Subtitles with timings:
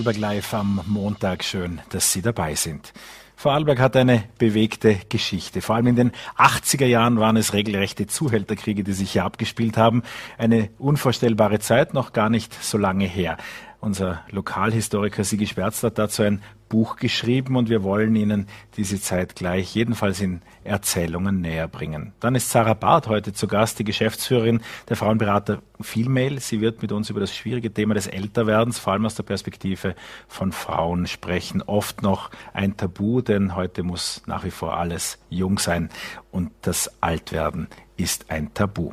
[0.00, 1.44] Vorarlberg Live am Montag.
[1.44, 2.94] Schön, dass Sie dabei sind.
[3.36, 5.60] Vorarlberg hat eine bewegte Geschichte.
[5.60, 10.02] Vor allem in den 80er Jahren waren es regelrechte Zuhälterkriege, die sich hier abgespielt haben.
[10.38, 13.36] Eine unvorstellbare Zeit, noch gar nicht so lange her.
[13.80, 16.40] Unser Lokalhistoriker Sigi Schwärz hat dazu ein
[16.70, 18.46] Buch geschrieben und wir wollen Ihnen
[18.78, 22.14] diese Zeit gleich jedenfalls in Erzählungen näher bringen.
[22.20, 26.40] Dann ist Sarah Barth heute zu Gast, die Geschäftsführerin der Frauenberater Vielmail.
[26.40, 29.94] Sie wird mit uns über das schwierige Thema des Älterwerdens, vor allem aus der Perspektive
[30.28, 31.60] von Frauen sprechen.
[31.60, 35.90] Oft noch ein Tabu, denn heute muss nach wie vor alles jung sein
[36.30, 38.92] und das Altwerden ist ein Tabu.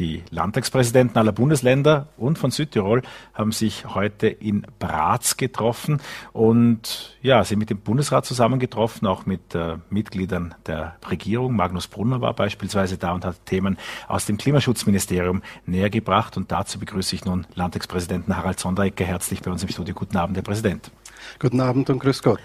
[0.00, 3.02] Die Landtagspräsidenten aller Bundesländer und von Südtirol
[3.34, 6.00] haben sich heute in Braz getroffen
[6.32, 11.54] und ja, sind mit dem Bundesrat zusammengetroffen, auch mit äh, Mitgliedern der Regierung.
[11.54, 13.76] Magnus Brunner war beispielsweise da und hat Themen
[14.08, 16.38] aus dem Klimaschutzministerium näher gebracht.
[16.38, 19.94] Und dazu begrüße ich nun Landtagspräsidenten Harald Sonderegger herzlich bei uns im Studio.
[19.94, 20.90] Guten Abend, Herr Präsident.
[21.38, 22.40] Guten Abend und grüß Gott.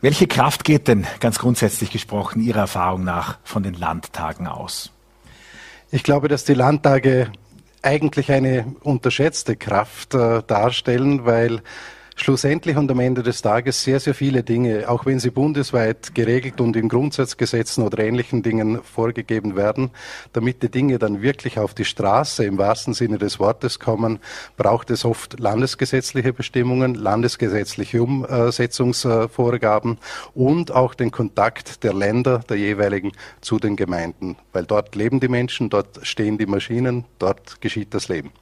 [0.00, 4.92] Welche Kraft geht denn ganz grundsätzlich gesprochen Ihrer Erfahrung nach von den Landtagen aus?
[5.90, 7.32] Ich glaube, dass die Landtage
[7.80, 11.62] eigentlich eine unterschätzte Kraft äh, darstellen, weil
[12.20, 16.60] schlussendlich und am Ende des Tages sehr, sehr viele Dinge, auch wenn sie bundesweit geregelt
[16.60, 19.90] und in Grundsatzgesetzen oder ähnlichen Dingen vorgegeben werden,
[20.32, 24.18] damit die Dinge dann wirklich auf die Straße im wahrsten Sinne des Wortes kommen,
[24.56, 29.98] braucht es oft landesgesetzliche Bestimmungen, landesgesetzliche Umsetzungsvorgaben
[30.34, 35.28] und auch den Kontakt der Länder, der jeweiligen zu den Gemeinden, weil dort leben die
[35.28, 38.32] Menschen, dort stehen die Maschinen, dort geschieht das Leben.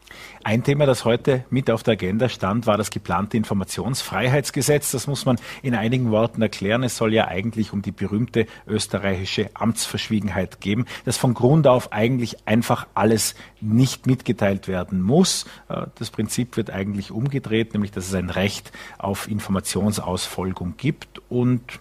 [0.44, 4.92] Ein Thema, das heute mit auf der Agenda stand, war das geplante Informationsfreiheitsgesetz.
[4.92, 6.84] Das muss man in einigen Worten erklären.
[6.84, 12.46] Es soll ja eigentlich um die berühmte österreichische Amtsverschwiegenheit gehen, dass von Grund auf eigentlich
[12.46, 15.46] einfach alles nicht mitgeteilt werden muss.
[15.68, 21.80] Äh, das Prinzip wird eigentlich umgedreht, nämlich dass es ein Recht auf Informationsausfolgung gibt und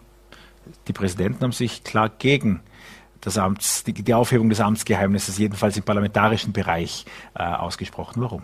[0.88, 2.62] die Präsidenten haben sich klar gegen
[3.26, 7.06] das Amts, die, die Aufhebung des Amtsgeheimnisses jedenfalls im parlamentarischen Bereich
[7.36, 8.22] äh, ausgesprochen.
[8.22, 8.44] Warum?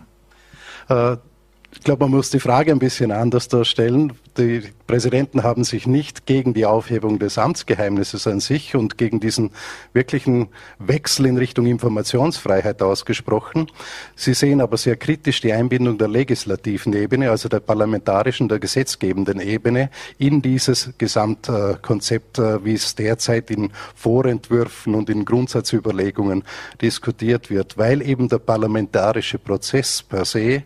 [1.74, 4.14] Ich glaube, man muss die Frage ein bisschen anders darstellen.
[4.38, 9.52] Die Präsidenten haben sich nicht gegen die Aufhebung des Amtsgeheimnisses an sich und gegen diesen
[9.94, 10.50] wirklichen
[10.80, 13.68] Wechsel in Richtung Informationsfreiheit ausgesprochen.
[14.16, 19.40] Sie sehen aber sehr kritisch die Einbindung der legislativen Ebene, also der parlamentarischen, der gesetzgebenden
[19.40, 26.44] Ebene in dieses Gesamtkonzept, äh, wie es derzeit in Vorentwürfen und in Grundsatzüberlegungen
[26.81, 30.64] diskutiert wird, weil eben der parlamentarische Prozess per se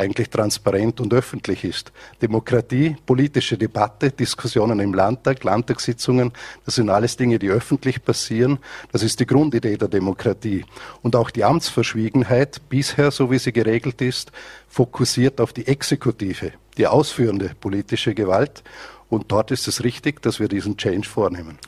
[0.00, 1.92] eigentlich transparent und öffentlich ist.
[2.20, 6.32] Demokratie, politische Debatte, Diskussionen im Landtag, Landtagssitzungen,
[6.64, 8.58] das sind alles Dinge, die öffentlich passieren.
[8.90, 10.64] Das ist die Grundidee der Demokratie.
[11.02, 14.32] Und auch die Amtsverschwiegenheit, bisher, so wie sie geregelt ist,
[14.68, 18.62] fokussiert auf die Exekutive, die ausführende politische Gewalt.
[19.08, 21.58] Und dort ist es richtig, dass wir diesen Change vornehmen.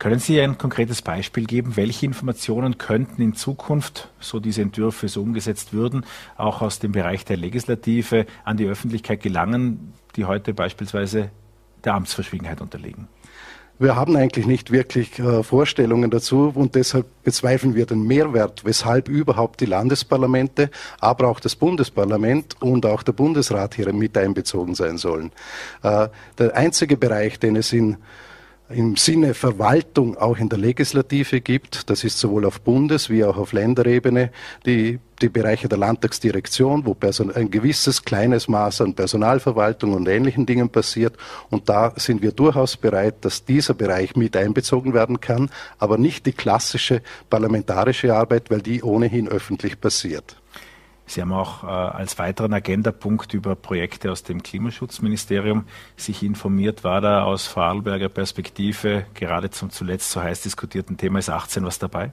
[0.00, 1.76] Können Sie ein konkretes Beispiel geben?
[1.76, 6.06] Welche Informationen könnten in Zukunft, so diese Entwürfe so umgesetzt würden,
[6.38, 11.30] auch aus dem Bereich der Legislative an die Öffentlichkeit gelangen, die heute beispielsweise
[11.84, 13.08] der Amtsverschwiegenheit unterliegen?
[13.78, 19.06] Wir haben eigentlich nicht wirklich äh, Vorstellungen dazu und deshalb bezweifeln wir den Mehrwert, weshalb
[19.06, 24.96] überhaupt die Landesparlamente, aber auch das Bundesparlament und auch der Bundesrat hier mit einbezogen sein
[24.96, 25.30] sollen.
[25.82, 26.08] Äh,
[26.38, 27.98] der einzige Bereich, den es in
[28.70, 31.90] im Sinne Verwaltung auch in der Legislative gibt.
[31.90, 34.30] Das ist sowohl auf Bundes- wie auch auf Länderebene
[34.64, 40.46] die, die Bereiche der Landtagsdirektion, wo Person, ein gewisses kleines Maß an Personalverwaltung und ähnlichen
[40.46, 41.16] Dingen passiert.
[41.50, 46.26] Und da sind wir durchaus bereit, dass dieser Bereich mit einbezogen werden kann, aber nicht
[46.26, 50.39] die klassische parlamentarische Arbeit, weil die ohnehin öffentlich passiert.
[51.10, 55.64] Sie haben auch äh, als weiteren Agendapunkt über Projekte aus dem Klimaschutzministerium
[55.96, 56.84] sich informiert.
[56.84, 62.12] War da aus Vorarlberger Perspektive gerade zum zuletzt so heiß diskutierten Thema S18 was dabei?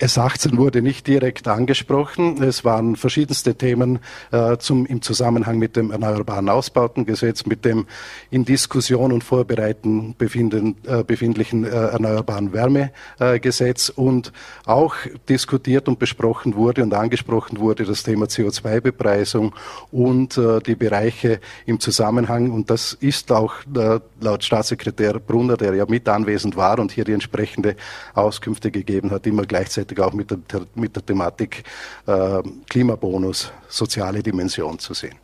[0.00, 2.42] S18 wurde nicht direkt angesprochen.
[2.42, 4.00] Es waren verschiedenste Themen
[4.32, 7.86] äh, zum, im Zusammenhang mit dem Erneuerbaren Ausbautengesetz, mit dem
[8.30, 14.32] in Diskussion und Vorbereiten befinden, äh, befindlichen äh, Erneuerbaren Wärmegesetz und
[14.66, 14.96] auch
[15.28, 19.54] diskutiert und besprochen wurde und angesprochen wurde das Thema CO2-Bepreisung
[19.92, 22.50] und äh, die Bereiche im Zusammenhang.
[22.50, 27.04] Und das ist auch äh, laut Staatssekretär Brunner, der ja mit anwesend war und hier
[27.04, 27.76] die entsprechende
[28.14, 30.38] Auskünfte gegeben hat, immer gleichzeitig gleichzeitig auch mit der,
[30.74, 31.64] mit der Thematik
[32.06, 35.16] äh, Klimabonus, soziale Dimension zu sehen.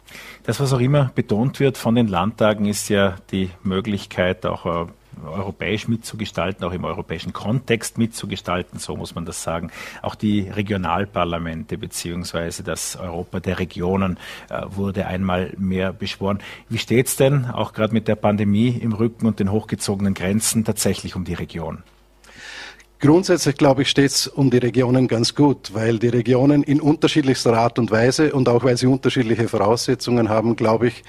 [0.45, 4.91] Das, was auch immer betont wird von den Landtagen, ist ja die Möglichkeit, auch äh,
[5.27, 9.71] europäisch mitzugestalten, auch im europäischen Kontext mitzugestalten, so muss man das sagen.
[10.03, 14.19] Auch die Regionalparlamente beziehungsweise das Europa der Regionen
[14.49, 16.39] äh, wurde einmal mehr beschworen.
[16.69, 20.65] Wie steht es denn, auch gerade mit der Pandemie im Rücken und den hochgezogenen Grenzen,
[20.65, 21.83] tatsächlich um die Region?
[23.01, 27.55] Grundsätzlich, glaube ich, steht es um die Regionen ganz gut, weil die Regionen in unterschiedlichster
[27.55, 31.03] Art und Weise und auch weil sie unterschiedliche Voraussetzungen haben, glaube ich,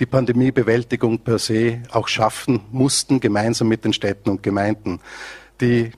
[0.00, 4.98] die Pandemiebewältigung per se auch schaffen mussten, gemeinsam mit den Städten und Gemeinden.
[5.60, 5.92] Die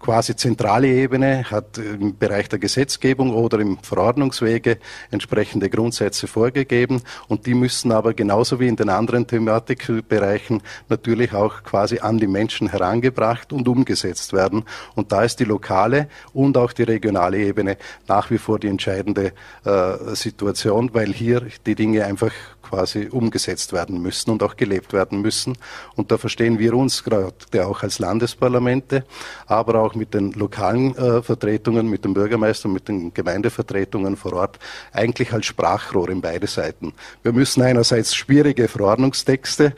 [0.00, 4.78] quasi zentrale Ebene hat im Bereich der Gesetzgebung oder im Verordnungswege
[5.10, 11.62] entsprechende Grundsätze vorgegeben und die müssen aber genauso wie in den anderen Thematikbereichen natürlich auch
[11.62, 14.64] quasi an die Menschen herangebracht und umgesetzt werden.
[14.94, 19.32] Und da ist die lokale und auch die regionale Ebene nach wie vor die entscheidende
[19.64, 22.32] äh, Situation, weil hier die Dinge einfach
[22.68, 25.56] quasi umgesetzt werden müssen und auch gelebt werden müssen.
[25.96, 27.32] Und da verstehen wir uns gerade
[27.66, 29.04] auch als Landesparlamente,
[29.46, 34.58] aber auch mit den lokalen äh, Vertretungen, mit den Bürgermeistern, mit den Gemeindevertretungen vor Ort
[34.92, 36.92] eigentlich als Sprachrohr in beide Seiten.
[37.22, 39.74] Wir müssen einerseits schwierige Verordnungstexte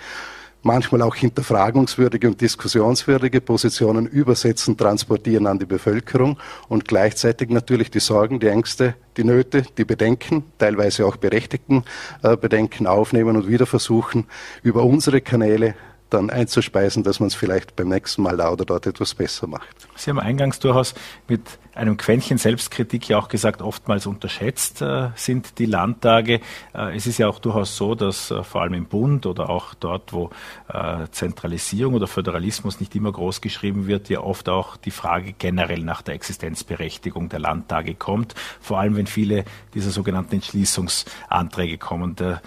[0.62, 8.00] manchmal auch hinterfragungswürdige und diskussionswürdige Positionen übersetzen, transportieren an die Bevölkerung und gleichzeitig natürlich die
[8.00, 11.84] Sorgen, die Ängste, die Nöte, die Bedenken, teilweise auch berechtigten
[12.22, 14.26] äh, Bedenken aufnehmen und wieder versuchen,
[14.62, 15.74] über unsere Kanäle
[16.10, 19.88] dann einzuspeisen, dass man es vielleicht beim nächsten Mal da oder dort etwas besser macht.
[19.96, 20.94] Sie haben eingangs durchaus
[21.28, 21.42] mit
[21.80, 26.40] einem Quäntchen Selbstkritik ja auch gesagt, oftmals unterschätzt äh, sind die Landtage.
[26.74, 29.74] Äh, es ist ja auch durchaus so, dass äh, vor allem im Bund oder auch
[29.74, 30.30] dort, wo
[30.68, 35.80] äh, Zentralisierung oder Föderalismus nicht immer groß geschrieben wird, ja oft auch die Frage generell
[35.82, 38.34] nach der Existenzberechtigung der Landtage kommt.
[38.60, 39.44] Vor allem, wenn viele
[39.74, 42.14] dieser sogenannten Entschließungsanträge kommen.
[42.16, 42.42] Der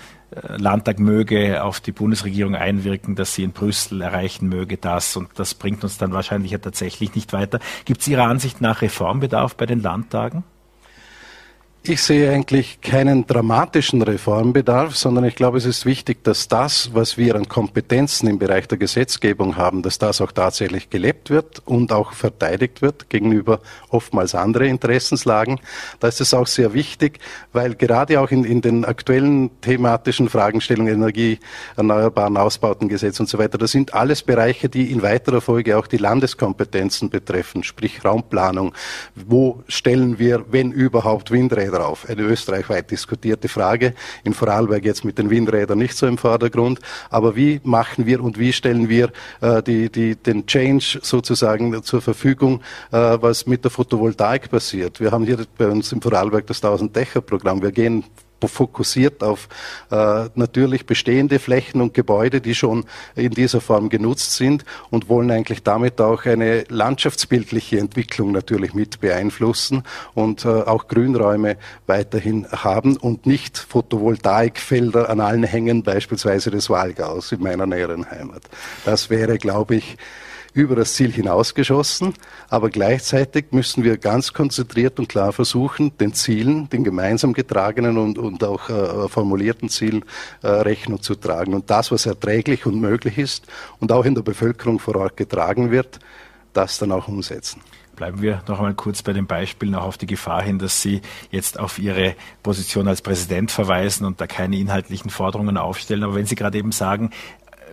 [0.58, 5.54] Landtag möge auf die Bundesregierung einwirken, dass sie in Brüssel erreichen möge das und das
[5.54, 7.60] bringt uns dann wahrscheinlich ja tatsächlich nicht weiter.
[7.86, 8.82] Gibt es Ihrer Ansicht nach
[9.24, 10.44] Reformbedarf bei den Landtagen?
[11.86, 17.18] Ich sehe eigentlich keinen dramatischen Reformbedarf, sondern ich glaube, es ist wichtig, dass das, was
[17.18, 21.92] wir an Kompetenzen im Bereich der Gesetzgebung haben, dass das auch tatsächlich gelebt wird und
[21.92, 23.60] auch verteidigt wird gegenüber
[23.90, 25.60] oftmals andere Interessenslagen.
[26.00, 27.20] Da ist es auch sehr wichtig,
[27.52, 31.38] weil gerade auch in, in den aktuellen thematischen Fragestellungen Energie,
[31.76, 35.98] Erneuerbaren Ausbautengesetz und so weiter, das sind alles Bereiche, die in weiterer Folge auch die
[35.98, 38.74] Landeskompetenzen betreffen, sprich Raumplanung.
[39.16, 42.06] Wo stellen wir, wenn überhaupt, Windräder drauf.
[42.08, 43.94] Eine österreichweit diskutierte Frage.
[44.24, 46.80] In Vorarlberg jetzt mit den Windrädern nicht so im Vordergrund.
[47.10, 49.12] Aber wie machen wir und wie stellen wir
[49.42, 52.62] äh, die, die, den Change sozusagen zur Verfügung,
[52.92, 55.00] äh, was mit der Photovoltaik passiert?
[55.00, 57.62] Wir haben hier bei uns im Vorarlberg das 1000-Dächer-Programm.
[57.62, 58.04] Wir gehen
[58.48, 59.48] fokussiert auf
[59.92, 62.86] äh, natürlich bestehende Flächen und Gebäude, die schon
[63.16, 69.00] in dieser Form genutzt sind und wollen eigentlich damit auch eine landschaftsbildliche Entwicklung natürlich mit
[69.00, 71.58] beeinflussen und äh, auch Grünräume
[71.88, 78.44] weiterhin haben und nicht Photovoltaikfelder an allen Hängen, beispielsweise des Wahlgaus in meiner näheren Heimat.
[78.86, 79.98] Das wäre, glaube ich,
[80.54, 82.14] über das Ziel hinausgeschossen,
[82.50, 88.18] aber gleichzeitig müssen wir ganz konzentriert und klar versuchen, den Zielen, den gemeinsam getragenen und,
[88.18, 90.06] und auch äh, formulierten Zielen
[90.42, 91.54] äh, Rechnung zu tragen.
[91.54, 93.48] Und das, was erträglich und möglich ist
[93.80, 96.00] und auch in der Bevölkerung vor Ort getragen wird,
[96.54, 97.62] das dann auch umsetzen.
[97.96, 101.02] Bleiben wir noch einmal kurz bei den Beispielen, auch auf die Gefahr hin, dass Sie
[101.30, 106.04] jetzt auf Ihre Position als Präsident verweisen und da keine inhaltlichen Forderungen aufstellen.
[106.04, 107.12] Aber wenn Sie gerade eben sagen,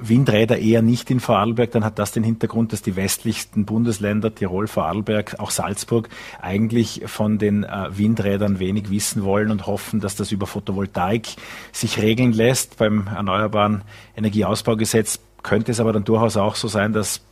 [0.01, 4.67] Windräder eher nicht in Vorarlberg, dann hat das den Hintergrund, dass die westlichsten Bundesländer, Tirol,
[4.67, 6.09] Vorarlberg, auch Salzburg,
[6.41, 11.29] eigentlich von den äh, Windrädern wenig wissen wollen und hoffen, dass das über Photovoltaik
[11.73, 12.79] sich regeln lässt.
[12.79, 13.83] Beim Erneuerbaren
[14.17, 17.23] Energieausbaugesetz könnte es aber dann durchaus auch so sein, dass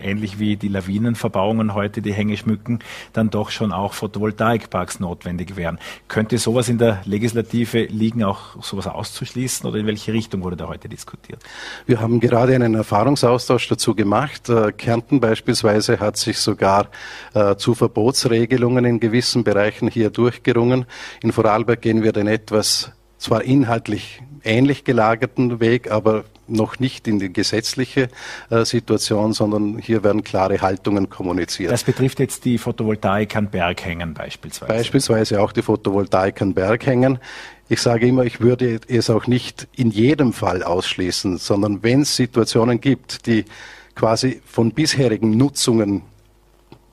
[0.00, 2.80] ähnlich wie die Lawinenverbauungen heute die Hänge schmücken,
[3.12, 5.78] dann doch schon auch Photovoltaikparks notwendig wären.
[6.08, 10.68] Könnte sowas in der Legislative liegen, auch sowas auszuschließen oder in welche Richtung wurde da
[10.68, 11.42] heute diskutiert?
[11.86, 14.48] Wir haben gerade einen Erfahrungsaustausch dazu gemacht.
[14.48, 16.88] Äh, Kärnten beispielsweise hat sich sogar
[17.34, 20.86] äh, zu Verbotsregelungen in gewissen Bereichen hier durchgerungen.
[21.22, 27.18] In Vorarlberg gehen wir den etwas zwar inhaltlich ähnlich gelagerten Weg, aber noch nicht in
[27.18, 28.08] die gesetzliche
[28.50, 31.72] äh, Situation, sondern hier werden klare Haltungen kommuniziert.
[31.72, 34.72] Das betrifft jetzt die Photovoltaik an Berghängen beispielsweise.
[34.72, 37.18] Beispielsweise auch die Photovoltaik an Berghängen.
[37.68, 42.16] Ich sage immer, ich würde es auch nicht in jedem Fall ausschließen, sondern wenn es
[42.16, 43.44] Situationen gibt, die
[43.94, 46.02] quasi von bisherigen Nutzungen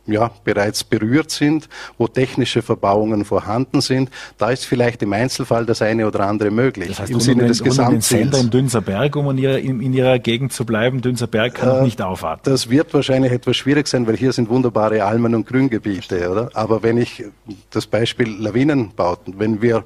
[0.08, 4.10] ja, bereits berührt sind, wo technische Verbauungen vorhanden sind.
[4.38, 6.90] Da ist vielleicht im Einzelfall das eine oder andere möglich.
[6.90, 8.40] Das heißt, Im Sinne den, des Gesamtziels.
[8.40, 12.02] in Dünserberg, um in ihrer, in, in ihrer Gegend zu bleiben, Dünserberg kann äh, nicht
[12.02, 12.54] aufatmen.
[12.54, 16.50] Das wird wahrscheinlich etwas schwierig sein, weil hier sind wunderbare Almen und Grüngebiete, oder?
[16.54, 17.26] Aber wenn ich
[17.72, 19.84] das Beispiel Lawinenbauten, wenn wir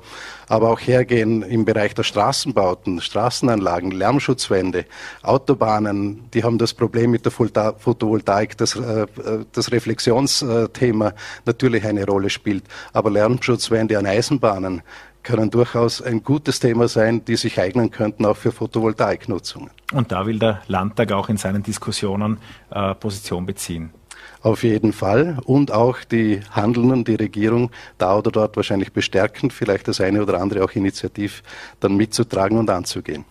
[0.50, 4.86] aber auch hergehen im Bereich der Straßenbauten, Straßenanlagen, Lärmschutzwände,
[5.22, 9.06] Autobahnen, die haben das Problem mit der Photovoltaik, das, äh,
[9.54, 11.14] das Reflexionsthema
[11.46, 12.66] natürlich eine Rolle spielt.
[12.92, 14.82] Aber Lärmschutzwände an Eisenbahnen
[15.22, 19.70] können durchaus ein gutes Thema sein, die sich eignen könnten auch für Photovoltaiknutzungen.
[19.94, 22.40] Und da will der Landtag auch in seinen Diskussionen
[22.72, 23.92] äh, Position beziehen.
[24.42, 25.38] Auf jeden Fall.
[25.44, 30.40] Und auch die Handelnden, die Regierung da oder dort wahrscheinlich bestärken, vielleicht das eine oder
[30.40, 31.44] andere auch initiativ
[31.80, 33.26] dann mitzutragen und anzugehen.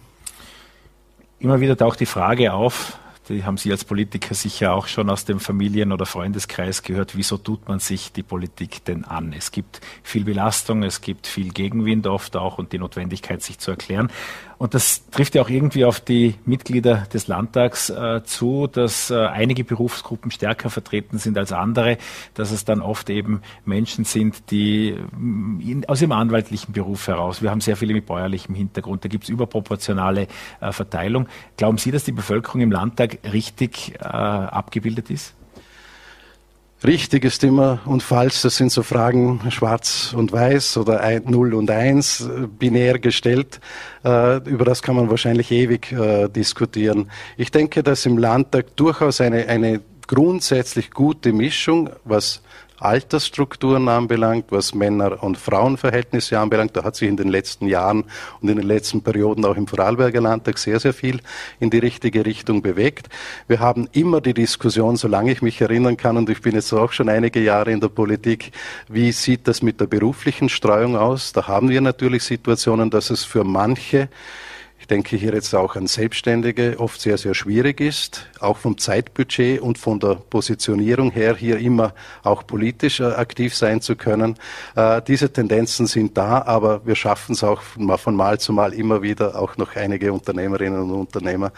[1.38, 2.98] Immer wieder taucht die Frage auf,
[3.28, 7.16] die haben Sie als Politiker sicher auch schon aus dem Familien- oder Freundeskreis gehört.
[7.16, 9.34] Wieso tut man sich die Politik denn an?
[9.36, 13.70] Es gibt viel Belastung, es gibt viel Gegenwind oft auch und die Notwendigkeit, sich zu
[13.70, 14.10] erklären.
[14.58, 19.14] Und das trifft ja auch irgendwie auf die Mitglieder des Landtags äh, zu, dass äh,
[19.14, 21.96] einige Berufsgruppen stärker vertreten sind als andere,
[22.34, 27.40] dass es dann oft eben Menschen sind, die mm, in, aus ihrem anwaltlichen Beruf heraus,
[27.40, 30.26] wir haben sehr viele mit bäuerlichem Hintergrund, da gibt es überproportionale
[30.60, 31.28] äh, Verteilung.
[31.56, 35.37] Glauben Sie, dass die Bevölkerung im Landtag richtig äh, abgebildet ist?
[36.84, 41.54] Richtig ist immer und falsch, das sind so Fragen schwarz und weiß oder ein, 0
[41.54, 43.60] und 1 äh, binär gestellt.
[44.04, 47.10] Äh, über das kann man wahrscheinlich ewig äh, diskutieren.
[47.36, 52.42] Ich denke, dass im Landtag durchaus eine, eine grundsätzlich gute Mischung, was
[52.80, 56.76] Altersstrukturen anbelangt, was Männer- und Frauenverhältnisse anbelangt.
[56.76, 58.04] Da hat sich in den letzten Jahren
[58.40, 61.20] und in den letzten Perioden auch im Vorarlberger Landtag sehr, sehr viel
[61.58, 63.08] in die richtige Richtung bewegt.
[63.48, 66.92] Wir haben immer die Diskussion, solange ich mich erinnern kann, und ich bin jetzt auch
[66.92, 68.52] schon einige Jahre in der Politik,
[68.88, 71.32] wie sieht das mit der beruflichen Streuung aus?
[71.32, 74.08] Da haben wir natürlich Situationen, dass es für manche
[74.90, 79.78] denke hier jetzt auch an Selbstständige, oft sehr, sehr schwierig ist, auch vom Zeitbudget und
[79.78, 84.36] von der Positionierung her hier immer auch politisch äh, aktiv sein zu können.
[84.74, 89.02] Äh, diese Tendenzen sind da, aber wir schaffen es auch von Mal zu Mal immer
[89.02, 91.52] wieder, auch noch einige Unternehmerinnen und Unternehmer,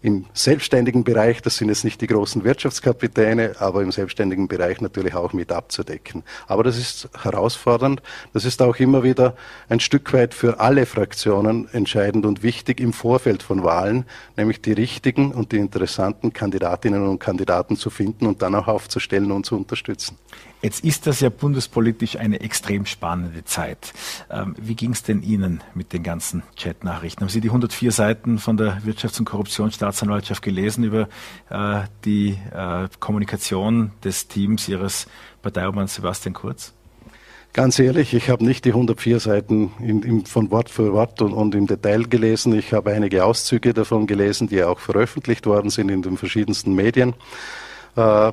[0.00, 5.14] im selbstständigen Bereich, das sind jetzt nicht die großen Wirtschaftskapitäne, aber im selbstständigen Bereich natürlich
[5.14, 6.22] auch mit abzudecken.
[6.46, 8.00] Aber das ist herausfordernd.
[8.32, 9.34] Das ist auch immer wieder
[9.68, 14.04] ein Stück weit für alle Fraktionen entscheidend und wichtig im Vorfeld von Wahlen,
[14.36, 19.32] nämlich die richtigen und die interessanten Kandidatinnen und Kandidaten zu finden und dann auch aufzustellen
[19.32, 20.16] und zu unterstützen.
[20.60, 23.92] Jetzt ist das ja bundespolitisch eine extrem spannende Zeit.
[24.28, 27.22] Ähm, wie ging es denn Ihnen mit den ganzen Chatnachrichten?
[27.22, 31.08] Haben Sie die 104 Seiten von der Wirtschafts- und Korruptionsstaatsanwaltschaft gelesen über
[31.50, 35.06] äh, die äh, Kommunikation des Teams Ihres
[35.42, 36.72] Parteiobmanns Sebastian Kurz?
[37.52, 41.32] Ganz ehrlich, ich habe nicht die 104 Seiten in, in, von Wort für Wort und,
[41.32, 42.52] und, im Detail gelesen.
[42.52, 47.14] Ich habe einige Auszüge davon gelesen, die auch veröffentlicht worden sind in den verschiedensten Medien.
[47.96, 48.32] Äh,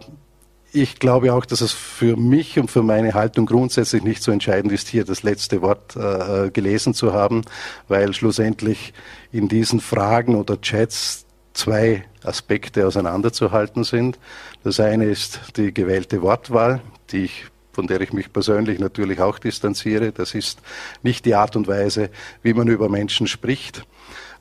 [0.75, 4.74] ich glaube auch, dass es für mich und für meine Haltung grundsätzlich nicht so entscheidend
[4.74, 7.44] ist, hier das letzte Wort äh, gelesen zu haben,
[7.88, 8.94] weil schlussendlich
[9.32, 14.20] in diesen Fragen oder Chats zwei Aspekte auseinanderzuhalten sind.
[14.63, 19.38] Das eine ist die gewählte Wortwahl, die ich von der ich mich persönlich natürlich auch
[19.38, 20.13] distanziere.
[20.13, 20.62] Das ist
[21.03, 22.10] nicht die Art und Weise,
[22.41, 23.86] wie man über Menschen spricht.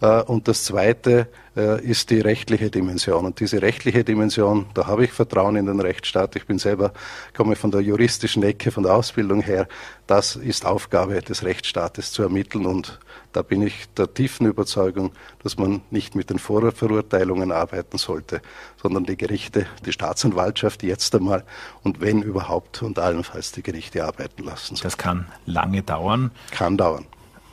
[0.00, 3.24] Äh, und das Zweite äh, ist die rechtliche Dimension.
[3.24, 6.36] Und diese rechtliche Dimension, da habe ich Vertrauen in den Rechtsstaat.
[6.36, 6.92] Ich bin selber,
[7.36, 9.68] komme von der juristischen Ecke, von der Ausbildung her.
[10.06, 12.66] Das ist Aufgabe des Rechtsstaates zu ermitteln.
[12.66, 12.98] Und
[13.32, 18.40] da bin ich der tiefen Überzeugung, dass man nicht mit den Vorverurteilungen arbeiten sollte,
[18.80, 21.44] sondern die Gerichte, die Staatsanwaltschaft jetzt einmal
[21.82, 24.76] und wenn überhaupt und allenfalls die Gerichte arbeiten lassen.
[24.76, 24.84] Soll.
[24.84, 26.30] Das kann lange dauern.
[26.50, 27.06] Kann dauern.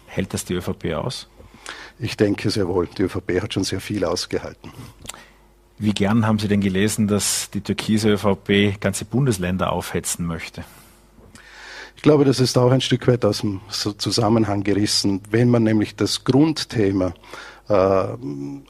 [0.08, 1.30] Hält das die ÖVP aus?
[2.00, 2.88] Ich denke sehr wohl.
[2.98, 4.72] Die ÖVP hat schon sehr viel ausgehalten.
[5.78, 10.64] Wie gern haben Sie denn gelesen, dass die türkise ÖVP ganze Bundesländer aufhetzen möchte?
[11.96, 15.22] Ich glaube, das ist auch ein Stück weit aus dem Zusammenhang gerissen.
[15.30, 17.14] Wenn man nämlich das Grundthema
[17.68, 17.74] äh,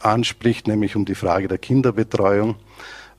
[0.02, 2.56] anspricht, nämlich um die Frage der Kinderbetreuung,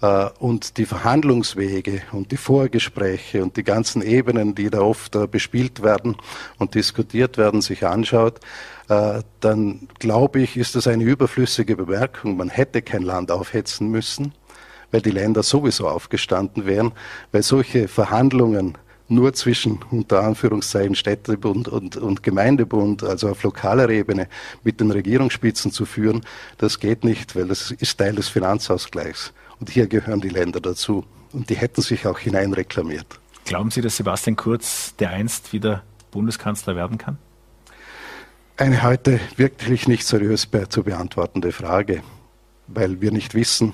[0.03, 5.27] äh, und die Verhandlungswege und die Vorgespräche und die ganzen Ebenen, die da oft äh,
[5.27, 6.17] bespielt werden
[6.59, 8.41] und diskutiert werden, sich anschaut,
[9.41, 12.37] dann glaube ich, ist das eine überflüssige Bemerkung.
[12.37, 14.33] Man hätte kein Land aufhetzen müssen,
[14.91, 16.93] weil die Länder sowieso aufgestanden wären,
[17.33, 24.29] weil solche Verhandlungen nur zwischen unter Anführungszeichen Städtebund und, und Gemeindebund, also auf lokaler Ebene
[24.65, 26.23] mit den Regierungsspitzen zu führen,
[26.59, 29.33] das geht nicht, weil das ist Teil des Finanzausgleichs.
[29.61, 31.05] Und hier gehören die Länder dazu.
[31.33, 33.07] Und die hätten sich auch hineinreklamiert.
[33.45, 37.19] Glauben Sie, dass Sebastian Kurz dereinst wieder Bundeskanzler werden kann?
[38.57, 42.03] Eine heute wirklich nicht seriös zu beantwortende Frage,
[42.67, 43.73] weil wir nicht wissen,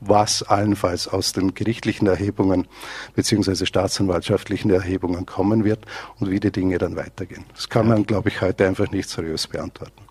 [0.00, 2.66] was allenfalls aus den gerichtlichen Erhebungen
[3.14, 3.66] bzw.
[3.66, 5.86] staatsanwaltschaftlichen Erhebungen kommen wird
[6.18, 7.44] und wie die Dinge dann weitergehen.
[7.54, 10.02] Das kann man, glaube ich, heute einfach nicht seriös beantworten.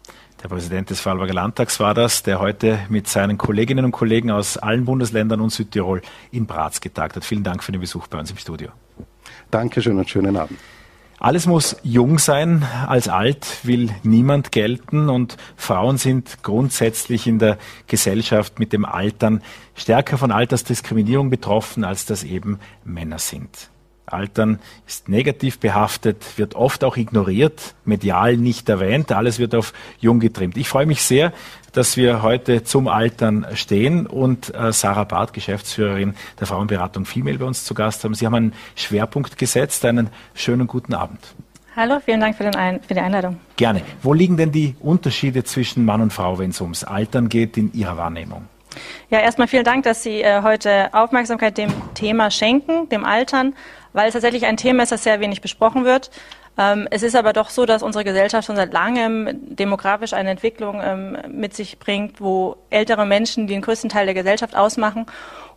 [0.44, 4.58] Der Präsident des Vorarlberger Landtags war das, der heute mit seinen Kolleginnen und Kollegen aus
[4.58, 6.02] allen Bundesländern und Südtirol
[6.32, 7.24] in Graz getagt hat.
[7.24, 8.70] Vielen Dank für den Besuch bei uns im Studio.
[9.52, 10.60] Dankeschön und schönen Abend.
[11.22, 17.60] Alles muss jung sein, als alt will niemand gelten und Frauen sind grundsätzlich in der
[17.86, 19.44] Gesellschaft mit dem Altern
[19.76, 23.70] stärker von Altersdiskriminierung betroffen, als das eben Männer sind.
[24.14, 30.20] Altern ist negativ behaftet, wird oft auch ignoriert, medial nicht erwähnt, alles wird auf jung
[30.20, 30.58] getrimmt.
[30.58, 31.34] Ich freue mich sehr,
[31.74, 37.46] dass wir heute zum Altern stehen und äh, Sarah Barth, Geschäftsführerin der Frauenberatung Female bei
[37.46, 38.14] uns zu Gast haben.
[38.14, 39.86] Sie haben einen Schwerpunkt gesetzt.
[39.86, 41.20] Einen schönen guten Abend.
[41.76, 43.40] Hallo, vielen Dank für, Ein für, die Einladung.
[43.56, 43.82] Gerne.
[44.04, 47.72] Wo liegen denn die Unterschiede zwischen Mann und Frau, wenn es ums Altern geht, in
[47.74, 48.48] Ihrer Wahrnehmung?
[49.10, 53.54] Ja, erstmal vielen Dank, dass Sie äh, heute Aufmerksamkeit dem Thema schenken, dem Altern,
[53.94, 56.12] weil es tatsächlich ein Thema ist, das sehr wenig besprochen wird.
[56.58, 60.82] Ähm, es ist aber doch so, dass unsere Gesellschaft schon seit langem demografisch eine Entwicklung
[60.84, 65.06] ähm, mit sich bringt, wo ältere Menschen den größten Teil der Gesellschaft ausmachen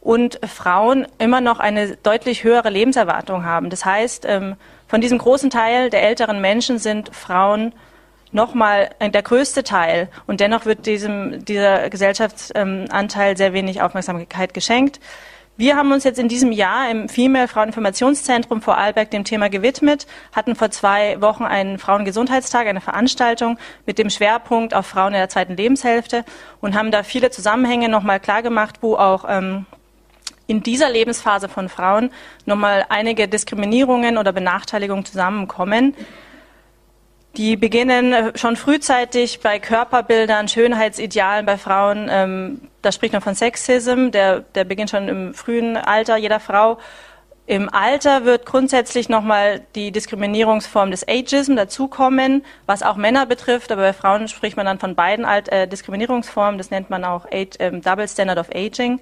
[0.01, 3.71] und Frauen immer noch eine deutlich höhere Lebenserwartung haben.
[3.71, 7.73] Das heißt, ähm, von diesem großen Teil der älteren Menschen sind Frauen
[8.31, 15.01] nochmal der größte Teil und dennoch wird diesem, dieser Gesellschaftsanteil sehr wenig Aufmerksamkeit geschenkt.
[15.57, 20.57] Wir haben uns jetzt in diesem Jahr im Female Fraueninformationszentrum Vorarlberg dem Thema gewidmet, hatten
[20.57, 23.57] vor zwei Wochen einen Frauengesundheitstag, eine Veranstaltung
[23.87, 26.25] mit dem Schwerpunkt auf Frauen in der zweiten Lebenshälfte
[26.61, 29.67] und haben da viele Zusammenhänge nochmal klargemacht, wo auch ähm,
[30.49, 32.11] in dieser Lebensphase von Frauen
[32.47, 35.95] nochmal einige Diskriminierungen oder Benachteiligungen zusammenkommen.
[37.37, 42.09] Die beginnen äh, schon frühzeitig bei Körperbildern, Schönheitsidealen bei Frauen.
[42.11, 46.79] Ähm, da spricht man von Sexism, der, der beginnt schon im frühen Alter jeder Frau.
[47.47, 53.83] Im Alter wird grundsätzlich nochmal die Diskriminierungsform des Ageism dazukommen, was auch Männer betrifft, aber
[53.83, 57.57] bei Frauen spricht man dann von beiden Alt äh, Diskriminierungsformen, das nennt man auch Age,
[57.59, 59.01] ähm, Double Standard of Aging.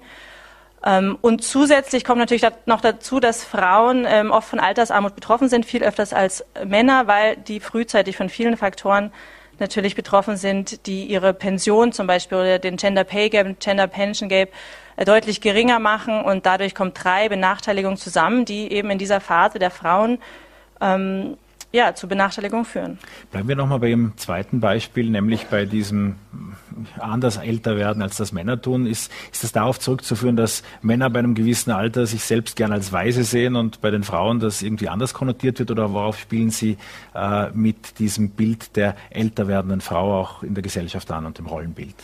[0.85, 5.65] Ähm, und zusätzlich kommt natürlich noch dazu, dass Frauen ähm, oft von Altersarmut betroffen sind,
[5.65, 9.11] viel öfters als Männer, weil die frühzeitig von vielen Faktoren
[9.59, 14.27] natürlich betroffen sind, die ihre Pension zum Beispiel oder den Gender Pay Gap, Gender Pension
[14.27, 14.51] Gap
[14.97, 19.59] äh, deutlich geringer machen und dadurch kommen drei Benachteiligungen zusammen, die eben in dieser Phase
[19.59, 20.19] der Frauen
[20.81, 21.37] ähm,
[21.71, 22.99] ja, zu Benachteiligung führen.
[23.31, 26.15] Bleiben wir nochmal bei Ihrem zweiten Beispiel, nämlich bei diesem
[26.99, 28.85] anders älter werden, als das Männer tun.
[28.85, 32.91] Ist, ist das darauf zurückzuführen, dass Männer bei einem gewissen Alter sich selbst gern als
[32.91, 35.71] weise sehen und bei den Frauen das irgendwie anders konnotiert wird?
[35.71, 36.77] Oder worauf spielen Sie
[37.15, 41.45] äh, mit diesem Bild der älter werdenden Frau auch in der Gesellschaft an und dem
[41.45, 41.95] Rollenbild?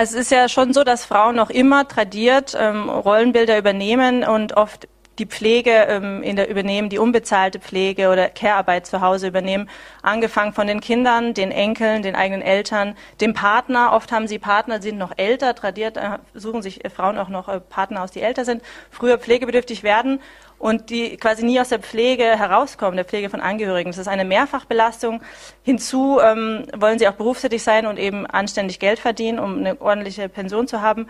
[0.00, 4.86] Es ist ja schon so, dass Frauen noch immer tradiert ähm, Rollenbilder übernehmen und oft
[5.18, 9.68] die Pflege ähm, in der übernehmen, die unbezahlte Pflege oder Care-Arbeit zu Hause übernehmen,
[10.02, 13.92] angefangen von den Kindern, den Enkeln, den eigenen Eltern, dem Partner.
[13.92, 17.48] Oft haben sie Partner, sind noch älter, tradiert, äh, suchen sich äh, Frauen auch noch
[17.48, 20.20] äh, Partner aus, die älter sind, früher pflegebedürftig werden
[20.58, 23.90] und die quasi nie aus der Pflege herauskommen, der Pflege von Angehörigen.
[23.90, 25.22] Das ist eine Mehrfachbelastung.
[25.62, 30.28] Hinzu ähm, wollen sie auch berufstätig sein und eben anständig Geld verdienen, um eine ordentliche
[30.28, 31.06] Pension zu haben.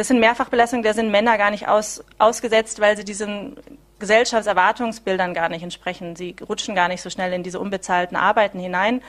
[0.00, 3.58] Das sind Mehrfachbelastungen, da sind Männer gar nicht aus, ausgesetzt, weil sie diesen
[3.98, 6.16] Gesellschaftserwartungsbildern gar nicht entsprechen.
[6.16, 9.02] Sie rutschen gar nicht so schnell in diese unbezahlten Arbeiten hinein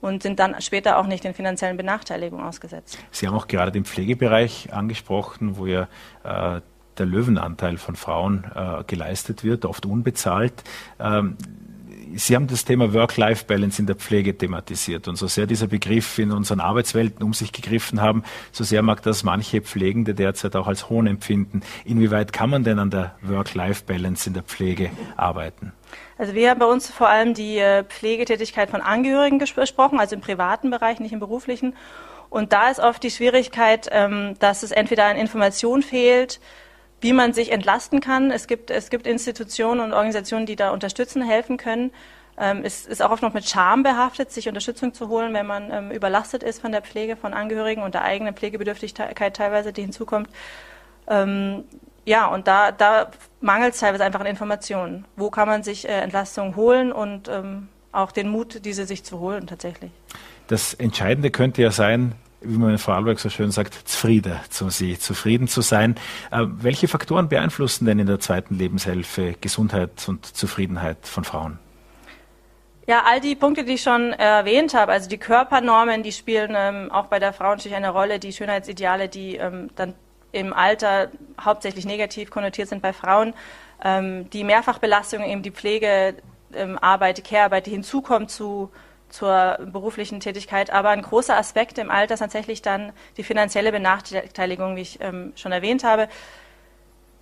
[0.00, 2.98] und sind dann später auch nicht den finanziellen Benachteiligungen ausgesetzt.
[3.10, 5.82] Sie haben auch gerade den Pflegebereich angesprochen, wo ja
[6.24, 6.62] äh,
[6.96, 10.54] der Löwenanteil von Frauen äh, geleistet wird, oft unbezahlt.
[10.98, 11.36] Ähm,
[12.14, 15.08] Sie haben das Thema Work-Life-Balance in der Pflege thematisiert.
[15.08, 19.02] Und so sehr dieser Begriff in unseren Arbeitswelten um sich gegriffen haben, so sehr mag
[19.02, 21.62] das manche Pflegende derzeit auch als Hohn empfinden.
[21.84, 25.72] Inwieweit kann man denn an der Work-Life-Balance in der Pflege arbeiten?
[26.18, 30.20] Also wir haben bei uns vor allem die äh, Pflegetätigkeit von Angehörigen gesprochen, also im
[30.20, 31.74] privaten Bereich, nicht im beruflichen.
[32.30, 36.40] Und da ist oft die Schwierigkeit, ähm, dass es entweder an Information fehlt,
[37.00, 38.30] wie man sich entlasten kann.
[38.30, 41.92] Es gibt, es gibt Institutionen und Organisationen, die da unterstützen, helfen können.
[42.36, 45.70] Ähm, es ist auch oft noch mit Scham behaftet, sich Unterstützung zu holen, wenn man
[45.70, 50.28] ähm, überlastet ist von der Pflege von Angehörigen und der eigenen Pflegebedürftigkeit teilweise, die hinzukommt.
[51.08, 51.64] Ähm,
[52.04, 55.04] ja, und da, da mangelt es teilweise einfach an Informationen.
[55.16, 59.18] Wo kann man sich äh, Entlastung holen und ähm, auch den Mut, diese sich zu
[59.18, 59.90] holen tatsächlich.
[60.46, 64.98] Das Entscheidende könnte ja sein, wie man in Vorarlberg so schön sagt, zufrieden zu sie,
[64.98, 65.96] zufrieden zu sein.
[66.30, 71.58] Äh, welche Faktoren beeinflussen denn in der zweiten Lebenshälfte Gesundheit und Zufriedenheit von Frauen?
[72.86, 76.90] Ja, all die Punkte, die ich schon erwähnt habe, also die Körpernormen, die spielen ähm,
[76.90, 79.94] auch bei der Frau natürlich eine Rolle, die Schönheitsideale, die ähm, dann
[80.32, 83.34] im Alter hauptsächlich negativ konnotiert sind bei Frauen,
[83.84, 86.22] ähm, die Mehrfachbelastung, eben die Pflegearbeit,
[86.54, 88.70] ähm, die Care-Arbeit, die hinzukommt zu
[89.08, 90.70] zur beruflichen Tätigkeit.
[90.70, 95.32] Aber ein großer Aspekt im Alter ist tatsächlich dann die finanzielle Benachteiligung, wie ich ähm,
[95.36, 96.08] schon erwähnt habe.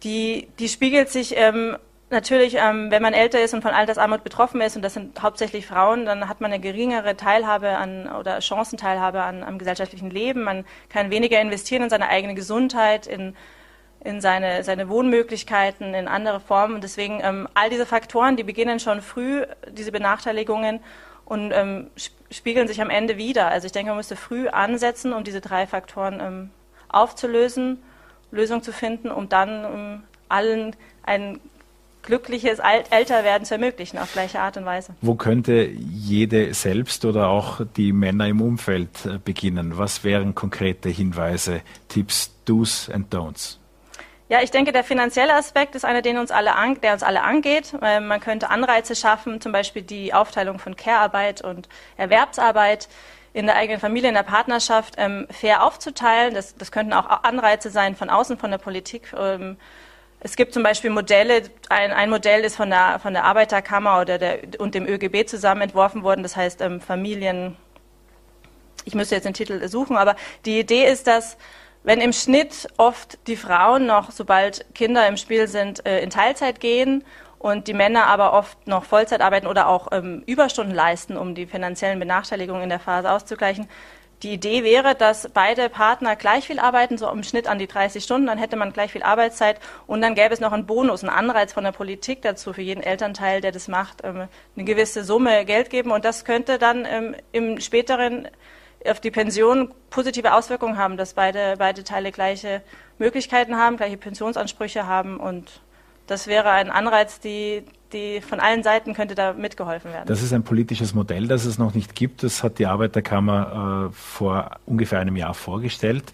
[0.02, 1.76] Die, die spiegelt sich ähm,
[2.10, 5.66] natürlich, ähm, wenn man älter ist und von Altersarmut betroffen ist, und das sind hauptsächlich
[5.66, 10.42] Frauen, dann hat man eine geringere Teilhabe an oder Chancenteilhabe an, am gesellschaftlichen Leben.
[10.42, 13.34] Man kann weniger investieren in seine eigene Gesundheit, in,
[14.04, 16.76] in seine, seine Wohnmöglichkeiten, in andere Formen.
[16.76, 20.80] Und deswegen ähm, all diese Faktoren, die beginnen schon früh, diese Benachteiligungen
[21.26, 21.88] und ähm,
[22.30, 23.48] spiegeln sich am Ende wieder.
[23.48, 26.50] Also ich denke, man müsste früh ansetzen, um diese drei Faktoren ähm,
[26.88, 27.78] aufzulösen,
[28.30, 31.40] Lösungen zu finden, um dann ähm, allen ein
[32.02, 34.94] glückliches Alt Älterwerden zu ermöglichen, auf gleiche Art und Weise.
[35.02, 39.76] Wo könnte jede selbst oder auch die Männer im Umfeld äh, beginnen?
[39.76, 43.58] Was wären konkrete Hinweise, Tipps, Do's and Don'ts?
[44.28, 47.22] Ja, ich denke, der finanzielle Aspekt ist einer, den uns alle an, der uns alle
[47.22, 47.74] angeht.
[47.80, 52.88] Man könnte Anreize schaffen, zum Beispiel die Aufteilung von Care-Arbeit und Erwerbsarbeit
[53.32, 56.34] in der eigenen Familie, in der Partnerschaft ähm, fair aufzuteilen.
[56.34, 59.12] Das, das könnten auch Anreize sein von außen, von der Politik.
[59.16, 59.58] Ähm,
[60.18, 64.18] es gibt zum Beispiel Modelle, ein, ein, Modell ist von der, von der Arbeiterkammer oder
[64.18, 67.56] der, und dem ÖGB zusammen entworfen worden, das heißt ähm, Familien,
[68.86, 71.36] ich müsste jetzt den Titel suchen, aber die Idee ist, dass
[71.86, 76.58] wenn im Schnitt oft die Frauen noch, sobald Kinder im Spiel sind, äh, in Teilzeit
[76.58, 77.04] gehen
[77.38, 81.46] und die Männer aber oft noch Vollzeit arbeiten oder auch ähm, Überstunden leisten, um die
[81.46, 83.68] finanziellen Benachteiligungen in der Phase auszugleichen.
[84.24, 88.02] Die Idee wäre, dass beide Partner gleich viel arbeiten, so im Schnitt an die 30
[88.02, 91.16] Stunden, dann hätte man gleich viel Arbeitszeit und dann gäbe es noch einen Bonus, einen
[91.16, 95.44] Anreiz von der Politik dazu, für jeden Elternteil, der das macht, ähm, eine gewisse Summe
[95.44, 98.26] Geld geben und das könnte dann ähm, im späteren
[98.90, 102.62] auf die Pension positive Auswirkungen haben, dass beide, beide Teile gleiche
[102.98, 105.60] Möglichkeiten haben, gleiche Pensionsansprüche haben und
[106.06, 110.06] das wäre ein Anreiz, die, die von allen Seiten könnte da mitgeholfen werden.
[110.06, 112.22] Das ist ein politisches Modell, das es noch nicht gibt.
[112.22, 116.04] Das hat die Arbeiterkammer äh, vor ungefähr einem Jahr vorgestellt.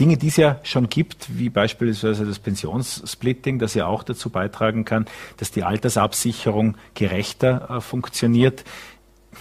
[0.00, 4.84] Dinge, die es ja schon gibt, wie beispielsweise das Pensionssplitting, das ja auch dazu beitragen
[4.84, 8.64] kann, dass die Altersabsicherung gerechter äh, funktioniert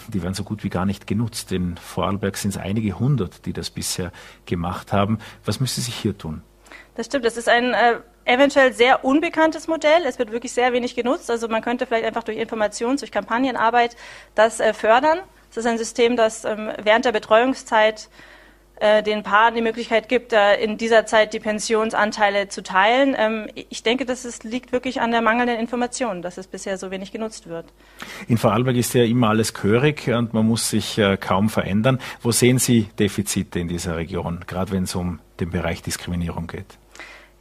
[0.08, 1.52] die werden so gut wie gar nicht genutzt.
[1.52, 4.12] In Vorarlberg sind es einige hundert, die das bisher
[4.46, 5.20] gemacht haben.
[5.44, 6.42] Was müsste sich hier tun?
[6.96, 7.26] Das stimmt.
[7.26, 10.04] Das ist ein äh, eventuell sehr unbekanntes Modell.
[10.06, 11.30] Es wird wirklich sehr wenig genutzt.
[11.30, 13.96] Also man könnte vielleicht einfach durch Informations-, durch Kampagnenarbeit
[14.34, 15.20] das äh, fördern.
[15.50, 18.10] Das ist ein System, das ähm, während der Betreuungszeit
[19.04, 23.16] den Paaren die Möglichkeit gibt, äh, in dieser Zeit die Pensionsanteile zu teilen.
[23.18, 26.92] Ähm, ich denke, dass es liegt wirklich an der mangelnden Information, dass es bisher so
[26.92, 27.66] wenig genutzt wird.
[28.28, 32.00] In Vorarlberg ist ja immer alles gehörig und man muss sich äh, kaum verändern.
[32.22, 36.78] Wo sehen Sie Defizite in dieser Region, gerade wenn es um den Bereich Diskriminierung geht?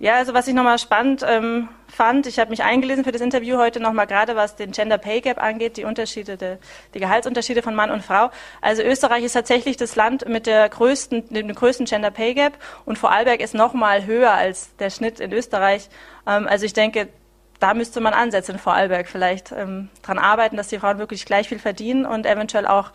[0.00, 3.58] Ja, also was ich nochmal spannend ähm, fand, ich habe mich eingelesen für das Interview
[3.58, 6.56] heute nochmal gerade, was den Gender Pay Gap angeht, die Unterschiede, die,
[6.94, 8.30] die Gehaltsunterschiede von Mann und Frau.
[8.60, 12.98] Also Österreich ist tatsächlich das Land mit der größten, dem größten Gender Pay Gap und
[12.98, 15.88] Vorarlberg ist nochmal höher als der Schnitt in Österreich.
[16.26, 17.08] Ähm, also ich denke,
[17.60, 21.60] da müsste man ansetzen Vorarlberg vielleicht ähm, dran arbeiten, dass die Frauen wirklich gleich viel
[21.60, 22.90] verdienen und eventuell auch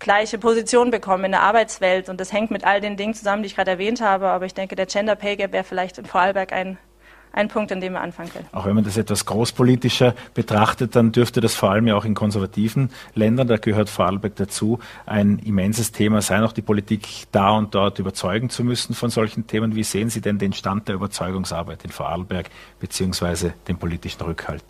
[0.00, 2.08] gleiche Position bekommen in der Arbeitswelt.
[2.08, 4.28] Und das hängt mit all den Dingen zusammen, die ich gerade erwähnt habe.
[4.28, 6.78] Aber ich denke, der Gender Pay Gap wäre vielleicht in Vorarlberg ein,
[7.32, 8.46] ein Punkt, an dem wir anfangen können.
[8.50, 12.14] Auch wenn man das etwas großpolitischer betrachtet, dann dürfte das vor allem ja auch in
[12.14, 17.74] konservativen Ländern, da gehört Vorarlberg dazu, ein immenses Thema sein, auch die Politik da und
[17.74, 19.76] dort überzeugen zu müssen von solchen Themen.
[19.76, 24.64] Wie sehen Sie denn den Stand der Überzeugungsarbeit in Vorarlberg beziehungsweise den politischen Rückhalt?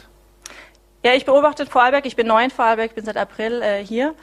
[1.03, 2.05] Ja, ich beobachte Vorarlberg.
[2.05, 4.15] Ich bin neu in Vorarlberg, bin seit April äh, hier.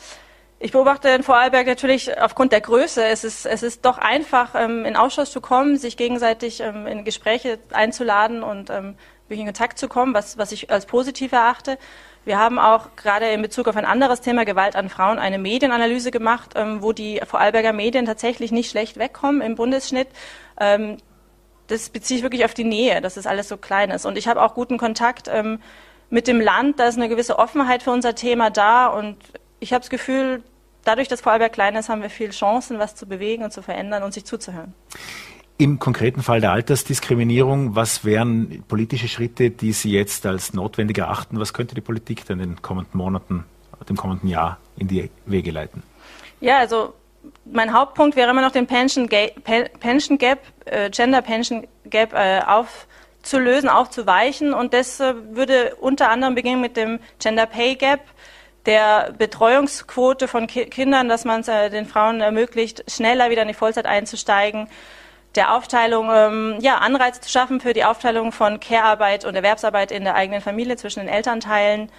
[0.59, 3.03] Ich beobachte in Vorarlberg natürlich aufgrund der Größe.
[3.05, 7.05] Es ist, es ist doch einfach, ähm, in Ausschuss zu kommen, sich gegenseitig ähm, in
[7.05, 8.95] Gespräche einzuladen und ähm,
[9.29, 11.77] in Kontakt zu kommen, was, was ich als positiv erachte.
[12.25, 16.09] Wir haben auch gerade in Bezug auf ein anderes Thema Gewalt an Frauen eine Medienanalyse
[16.09, 20.07] gemacht, ähm, wo die Vorarlberger Medien tatsächlich nicht schlecht wegkommen im Bundesschnitt.
[20.59, 20.97] Ähm,
[21.67, 24.05] das beziehe ich wirklich auf die Nähe, dass das alles so klein ist.
[24.05, 25.59] Und ich habe auch guten Kontakt ähm,
[26.09, 26.79] mit dem Land.
[26.79, 29.17] Da ist eine gewisse Offenheit für unser Thema da und
[29.59, 30.43] ich habe das Gefühl,
[30.83, 34.03] dadurch, dass Vorarlberg klein ist, haben wir viel Chancen, was zu bewegen und zu verändern
[34.03, 34.73] und sich zuzuhören.
[35.59, 41.39] Im konkreten Fall der Altersdiskriminierung, was wären politische Schritte, die Sie jetzt als notwendig erachten?
[41.39, 43.43] Was könnte die Politik denn in den kommenden Monaten,
[43.89, 45.81] dem kommenden Jahr in die Wege leiten?
[46.41, 46.93] Ja, also
[47.45, 49.09] mein Hauptpunkt wäre immer noch den Pension,
[49.79, 54.53] Pension Gap, äh, Gender Pension Gap äh, aufzulösen, aufzuweichen.
[54.53, 58.01] Und das äh, würde unter anderem beginnen mit dem Gender Pay Gap,
[58.67, 63.47] der Betreuungsquote von Ki Kindern, dass man es äh, den Frauen ermöglicht, schneller wieder in
[63.47, 64.67] die Vollzeit einzusteigen,
[65.35, 70.03] der Aufteilung, ähm, ja, Anreize zu schaffen für die Aufteilung von Care-Arbeit und Erwerbsarbeit in
[70.03, 71.89] der eigenen Familie zwischen den Elternteilen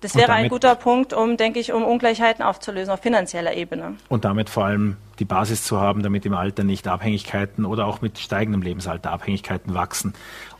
[0.00, 3.96] das wäre ein guter Punkt, um, denke ich, um Ungleichheiten aufzulösen auf finanzieller Ebene.
[4.08, 8.00] Und damit vor allem die Basis zu haben, damit im Alter nicht Abhängigkeiten oder auch
[8.00, 10.14] mit steigendem Lebensalter Abhängigkeiten wachsen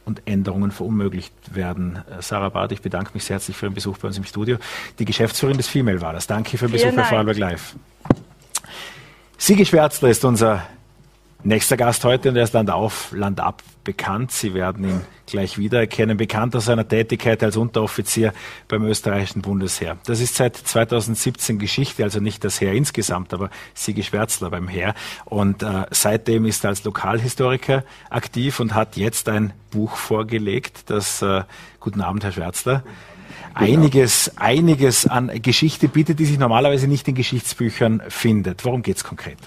[0.08, 2.02] und Änderungen verunmöglicht werden.
[2.10, 4.56] Äh, Sarah Barth, ich bedanke mich sehr herzlich für den Besuch bei uns im Studio.
[4.98, 6.26] Die Geschäftsführerin des Female war das.
[6.26, 7.76] Danke für den Besuch bei Vorarlberg Live.
[9.36, 10.66] Sigi Schwärzler ist unser
[11.44, 14.32] nächster Gast heute und er ist Land auf, Land ab bekannt.
[14.32, 16.18] Sie werden ihn gleich wiedererkennen.
[16.18, 18.34] Bekannt aus seiner Tätigkeit als Unteroffizier
[18.68, 19.96] beim österreichischen Bundesheer.
[20.04, 24.94] Das ist seit 2017 Geschichte, also nicht das Heer insgesamt, aber Sigi Schwärzler beim Heer.
[25.24, 31.22] Und äh, seitdem ist er als Lokalhistoriker aktiv und hat jetzt ein Buch vorgelegt, das,
[31.22, 31.44] äh,
[31.80, 32.82] guten Abend, Herr Schwärzler,
[33.54, 38.66] einiges, einiges an Geschichte bietet, die sich normalerweise nicht in Geschichtsbüchern findet.
[38.66, 39.38] Worum geht es konkret?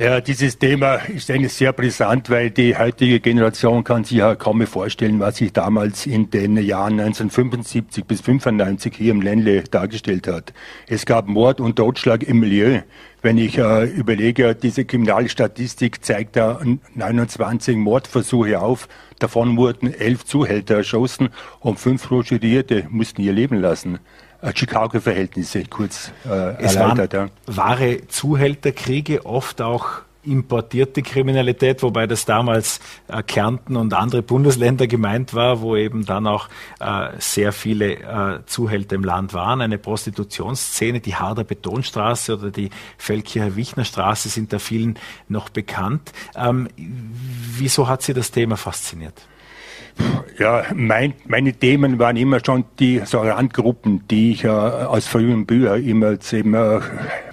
[0.00, 4.58] Ja, dieses Thema ist eigentlich sehr brisant, weil die heutige Generation kann sich ja kaum
[4.58, 10.28] mehr vorstellen, was sich damals in den Jahren 1975 bis 95 hier im Ländle dargestellt
[10.28, 10.52] hat.
[10.86, 12.82] Es gab Mord und Totschlag im Milieu.
[13.22, 16.60] Wenn ich äh, überlege, diese Kriminalstatistik zeigt da
[16.94, 18.86] 29 Mordversuche auf.
[19.18, 23.98] Davon wurden elf Zuhälter erschossen und fünf Prostituierte mussten ihr Leben lassen.
[24.40, 27.14] Äh, Chicago-Verhältnisse kurz äh, es erläutert.
[27.14, 27.56] Waren ja.
[27.56, 35.32] wahre Zuhälterkriege, oft auch importierte Kriminalität, wobei das damals äh, Kärnten und andere Bundesländer gemeint
[35.34, 36.48] war, wo eben dann auch
[36.80, 39.60] äh, sehr viele äh, Zuhälter im Land waren.
[39.60, 44.98] Eine Prostitutionsszene, die Harder Betonstraße oder die Feldkircher Wichner Straße sind da vielen
[45.28, 46.12] noch bekannt.
[46.36, 49.22] Ähm, wieso hat Sie das Thema fasziniert?
[50.38, 55.46] Ja, mein, meine Themen waren immer schon die so Randgruppen, die ich äh, aus frühen
[55.46, 56.82] Büchern immer, immer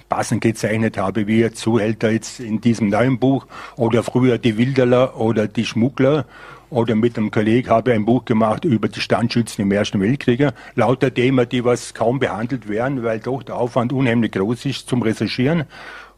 [0.08, 5.46] passend gezeichnet habe, wie Zuhälter jetzt in diesem neuen Buch oder früher die Wilderler oder
[5.46, 6.26] die Schmuggler
[6.68, 10.52] oder mit einem Kollegen habe ich ein Buch gemacht über die Standschützen im Ersten Weltkrieg.
[10.74, 15.02] Lauter Themen, die was kaum behandelt werden, weil doch der Aufwand unheimlich groß ist zum
[15.02, 15.64] Recherchieren.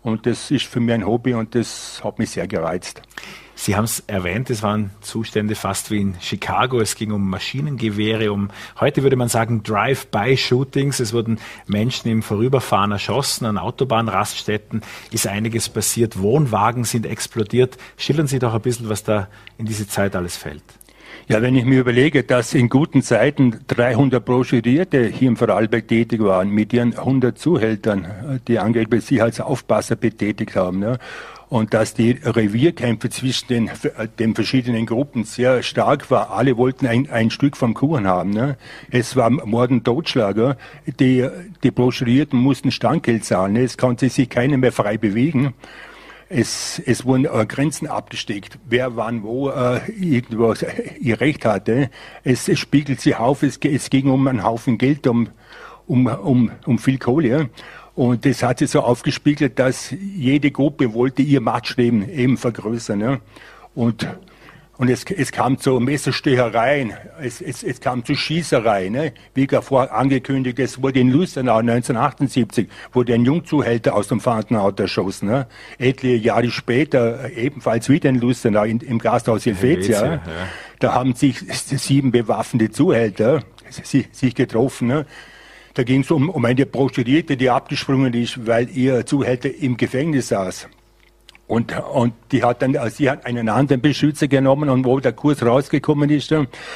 [0.03, 3.03] Und das ist für mich ein Hobby und das hat mich sehr gereizt.
[3.61, 6.79] Sie haben es erwähnt, es waren Zustände fast wie in Chicago.
[6.79, 11.01] Es ging um Maschinengewehre, um, heute würde man sagen, Drive-by-Shootings.
[11.01, 17.79] Es wurden Menschen im Vorüberfahren erschossen, an Autobahnraststätten ist einiges passiert, Wohnwagen sind explodiert.
[17.97, 19.27] Schildern Sie doch ein bisschen, was da
[19.59, 20.63] in diese Zeit alles fällt.
[21.27, 26.23] Ja, wenn ich mir überlege, dass in guten Zeiten 300 Broschurierte hier im Vorarlberg tätig
[26.23, 31.01] waren, mit ihren 100 Zuhältern, die angeblich sich als Aufpasser betätigt haben, ne?
[31.49, 33.71] Und dass die Revierkämpfe zwischen den,
[34.19, 36.31] den verschiedenen Gruppen sehr stark war.
[36.31, 38.31] Alle wollten ein, ein Stück vom Kuchen haben.
[38.31, 38.57] Ne?
[38.91, 40.57] Es war Morden Totschlager.
[41.01, 41.27] Die,
[41.63, 43.55] die Broschurierten mussten Standgeld zahlen.
[43.55, 43.63] Ne?
[43.63, 45.55] Es konnte sich keiner mehr frei bewegen.
[46.31, 50.55] Es, es wurden äh, Grenzen abgesteckt, wer wann wo äh, irgendwo
[51.01, 51.89] ihr Recht hatte.
[52.23, 55.31] Es, es spiegelt sich auf, es, es ging um einen Haufen Geld, um,
[55.87, 57.49] um, um, um viel Kohle.
[57.99, 63.01] Und das hat sich so aufgespiegelt, dass jede Gruppe wollte ihr Machtstreben eben vergrößern.
[63.01, 63.19] Ja.
[63.75, 64.07] Und,
[64.77, 68.93] und es, es kam zu Messerstechereien, es, es, es kam zu Schießereien.
[68.93, 69.15] Ne?
[69.35, 75.31] Wie vor angekündigt, es wurde in Lustenau 1978, wurde ein Jungzuhälter aus dem Fahrtenauto erschossen.
[75.31, 75.49] Ne?
[75.79, 80.21] Etliche Jahre später, ebenfalls wieder in Lustenau, in, im Gasthaus Helvetia, ja.
[80.79, 84.87] da haben sich sieben bewaffnete Zuhälter sich, sich getroffen.
[84.87, 85.07] Ne?
[85.75, 90.29] Da ging es um, um eine Prostituierte, die abgesprungen ist, weil ihr Zuhälter im Gefängnis
[90.29, 90.69] saß.
[91.49, 95.43] Und, und die hat dann, sie hat einen anderen Beschützer genommen und wo der Kurs
[95.43, 96.33] rausgekommen ist,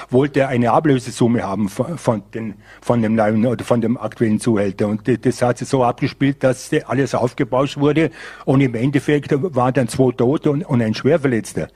[0.08, 4.40] wollte er eine Ablösesumme haben von, von, den, von dem neuen oder von dem aktuellen
[4.40, 4.88] Zuhälter.
[4.88, 8.10] Und das hat sich so abgespielt, dass alles aufgebauscht wurde
[8.46, 11.68] und im Endeffekt waren dann zwei Tote und, und ein Schwerverletzter,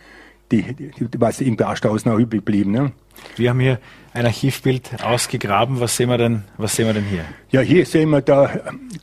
[0.50, 2.70] die, die, was im Gasthaus noch übrig blieben.
[2.70, 2.92] Ne?
[3.37, 3.79] Wir haben hier
[4.12, 5.81] ein Archivbild ausgegraben.
[5.81, 7.24] Was sehen wir denn, was sehen wir denn hier?
[7.50, 8.50] Ja, hier sehen wir da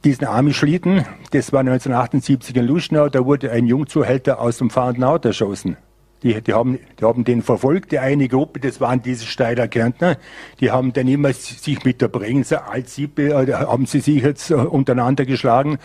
[0.04, 1.06] diesen Army-Schlitten.
[1.32, 3.10] Das war 1978 in Luschnau.
[3.10, 5.78] Da wurde ein Jungzuhälter aus dem fahrenden Auto erschossen.
[6.24, 10.18] Die, die, haben, die haben den verfolgt, die eine Gruppe, das waren diese Steiler Kärntner,
[10.62, 14.50] die haben dann immer sich mit der Brenzer als Sippe, äh, haben sie sich jetzt
[14.50, 15.80] äh, untereinander geschlagen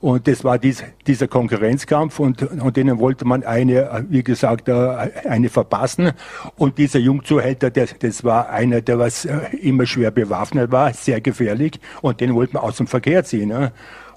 [0.00, 4.68] und das war dies, dieser Konkurrenzkampf und, und denen wollte man eine, äh, wie gesagt,
[4.68, 6.10] eine verpassen
[6.56, 9.28] und dieser Jungzuhälter, das, das war einer, der was
[9.60, 13.50] immer schwer bewaffnet war, sehr gefährlich und den wollte man aus dem Verkehr ziehen.
[13.50, 13.72] Ne?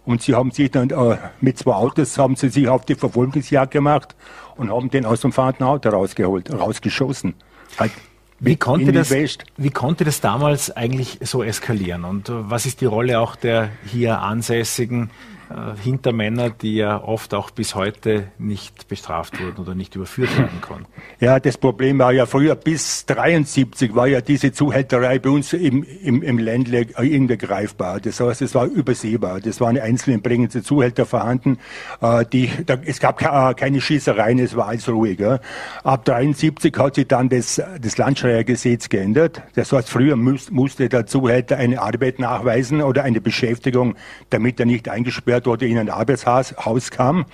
[0.07, 3.71] Und sie haben sich dann äh, mit zwei Autos haben sie sich auf die Verfolgungsjagd
[3.71, 4.15] gemacht
[4.57, 7.35] und haben den aus dem fahrenden Auto rausgeholt, rausgeschossen.
[7.77, 7.91] Halt
[8.39, 9.11] wie konnte, das,
[9.57, 12.03] wie konnte das damals eigentlich so eskalieren?
[12.03, 15.09] Und äh, was ist die Rolle auch der hier ansässigen
[15.49, 20.61] äh, Hintermänner, die ja oft auch bis heute nicht bestraft wurden oder nicht überführt werden
[20.61, 20.87] konnten.
[21.19, 25.83] Ja, das Problem war ja früher bis 73 war ja diese Zuhälterei bei uns im,
[26.03, 27.99] im, im Ländle irgendwie greifbar.
[27.99, 29.39] Das heißt, es war übersehbar.
[29.39, 31.57] Das waren einzelne bringende Zuhälter vorhanden.
[32.01, 35.19] Äh, die, da, es gab äh, keine Schießereien, es war alles ruhig.
[35.19, 35.39] Ja.
[35.83, 39.41] Ab 73 hat sich dann das, das Landschreiergesetz geändert.
[39.55, 43.95] Das heißt, früher muss, musste der Zuhälter eine Arbeit nachweisen oder eine Beschäftigung,
[44.29, 47.25] damit er nicht eingesperrt der dort in ein Arbeitshaus kam.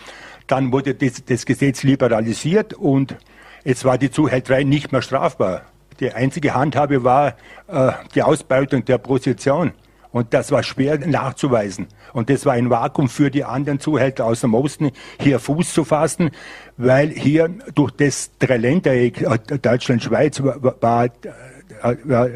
[0.48, 3.16] Dann wurde das, das Gesetz liberalisiert und
[3.64, 5.62] es war die Zuhälterei nicht mehr strafbar.
[6.00, 7.36] Die einzige Handhabe war
[7.68, 9.72] äh, die Ausbeutung der Prostitution.
[10.12, 11.88] Und das war schwer nachzuweisen.
[12.14, 15.86] Und das war ein Vakuum für die anderen Zuhälter aus dem Osten, hier Fuß zu
[15.86, 16.30] fassen,
[16.78, 21.10] weil hier durch das Dreiländereck, äh, Deutschland, Schweiz, war,
[22.04, 22.30] war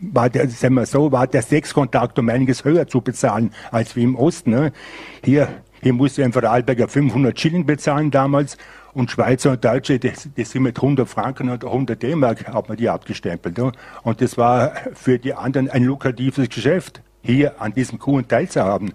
[0.00, 4.02] war der, sagen wir so, war der Sexkontakt um einiges höher zu bezahlen als wie
[4.02, 4.50] im Osten.
[4.50, 4.72] Ne?
[5.22, 5.48] Hier,
[5.82, 8.56] hier musste ein Vorarlberger 500 Schilling bezahlen damals
[8.94, 12.76] und Schweizer und Deutsche, das, das sind mit 100 Franken oder 100 D-Mark, hat man
[12.76, 13.58] die abgestempelt.
[13.58, 13.72] Ne?
[14.02, 18.92] Und das war für die anderen ein lukratives Geschäft, hier an diesem Kuchen teilzuhaben.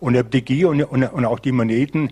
[0.00, 2.10] Und die Gier und, und, und auch die Moneten,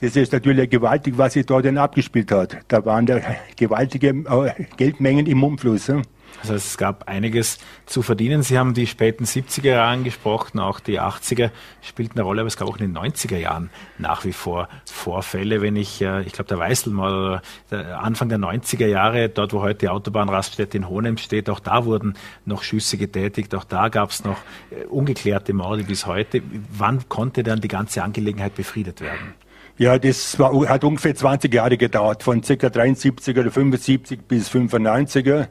[0.00, 2.58] das ist natürlich gewaltig, was sich dort denn abgespielt hat.
[2.66, 3.20] Da waren da
[3.56, 5.88] gewaltige äh, Geldmengen im Umfluss.
[5.88, 6.02] Ne?
[6.40, 8.42] Das heißt, es gab einiges zu verdienen.
[8.42, 11.50] Sie haben die späten 70er Jahre angesprochen, auch die 80er
[11.82, 15.62] spielten eine Rolle, aber es gab auch in den 90er Jahren nach wie vor Vorfälle.
[15.62, 19.80] Wenn ich, äh, ich glaube, der Weißelmord oder Anfang der 90er Jahre, dort wo heute
[19.80, 22.14] die Autobahnraststätte in Hohenem steht, auch da wurden
[22.44, 24.38] noch Schüsse getätigt, auch da gab es noch
[24.70, 26.42] äh, ungeklärte Morde bis heute.
[26.70, 29.34] Wann konnte dann die ganze Angelegenheit befriedet werden?
[29.78, 32.54] Ja, das war, hat ungefähr 20 Jahre gedauert, von ca.
[32.54, 35.48] 73 oder 75 bis 95er.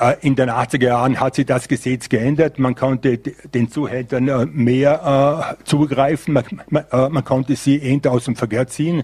[0.00, 2.58] Äh, in den 80er Jahren hat sich das Gesetz geändert.
[2.58, 6.34] Man konnte den Zuhältern äh, mehr äh, zugreifen.
[6.34, 9.02] Man, man, man, konnte sie eher aus dem Verkehr ziehen.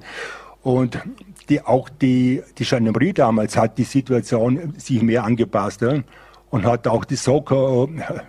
[0.62, 0.99] Und
[1.49, 5.85] die, auch die, die Gendarmerie damals hat die Situation sich mehr angepasst.
[6.51, 7.88] Und hat auch die Soccer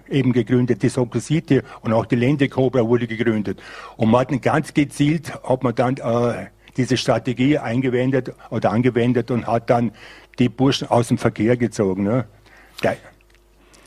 [0.09, 3.61] eben gegründet, die Soccer City und auch die Lende Cobra wurde gegründet.
[3.97, 9.45] Und man hat ganz gezielt, hat man dann äh, diese Strategie eingewendet oder angewendet und
[9.45, 9.91] hat dann
[10.39, 12.03] die Burschen aus dem Verkehr gezogen.
[12.03, 12.25] Ne?
[12.81, 12.97] Geil.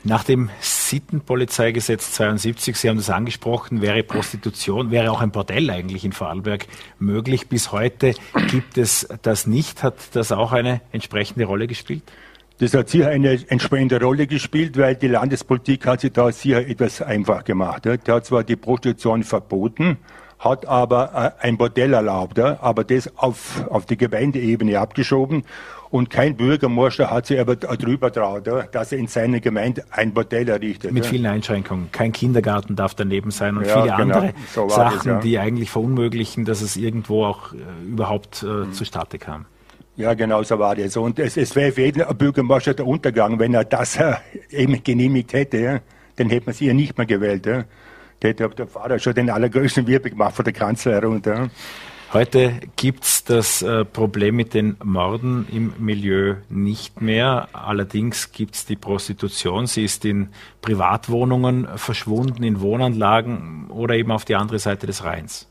[0.05, 6.05] Nach dem Sittenpolizeigesetz 72, Sie haben das angesprochen, wäre Prostitution, wäre auch ein Bordell eigentlich
[6.05, 6.67] in Vorarlberg
[6.99, 7.49] möglich.
[7.49, 8.13] Bis heute
[8.49, 9.83] gibt es das nicht.
[9.83, 12.03] Hat das auch eine entsprechende Rolle gespielt?
[12.59, 17.01] Das hat sicher eine entsprechende Rolle gespielt, weil die Landespolitik hat sich da sicher etwas
[17.01, 17.85] einfach gemacht.
[17.85, 19.97] Die hat zwar die Prostitution verboten,
[20.39, 25.43] hat aber äh, ein Bordell erlaubt, aber das auf, auf die Gemeindeebene abgeschoben.
[25.91, 30.47] Und kein Bürgermeister hat sich aber darüber traut, dass er in seiner Gemeinde ein Bordell
[30.47, 30.91] errichtet.
[30.91, 31.91] Mit vielen Einschränkungen.
[31.91, 34.15] Kein Kindergarten darf daneben sein und ja, viele genau.
[34.17, 35.19] andere so Sachen, das, ja.
[35.19, 38.73] die eigentlich verunmöglichen, dass es irgendwo auch äh, überhaupt äh, mhm.
[38.73, 39.45] zustande kam.
[39.95, 40.95] Ja, genau so war das.
[40.95, 44.13] Und es, es wäre für jeden Bürgermeister der Untergang, wenn er das äh,
[44.51, 45.81] eben genehmigt hätte.
[46.17, 47.47] Dann hätte man sie ja nicht mehr gewählt.
[47.47, 47.65] Ja?
[48.21, 51.49] Der hätte der Vater schon den allergrößten Wirbel gemacht von der Kanzler herunter.
[52.11, 57.49] Heute gibt's das äh, Problem mit den Morden im Milieu nicht mehr.
[57.53, 59.67] Allerdings gibt's die Prostitution.
[59.67, 60.29] Sie ist in
[60.61, 65.47] Privatwohnungen verschwunden, in Wohnanlagen oder eben auf die andere Seite des Rheins.